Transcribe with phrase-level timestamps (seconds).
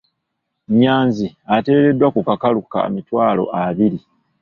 [0.79, 1.25] Nyanzi
[1.55, 3.99] ateereddwa ku kakalu ka mitwalo abiri.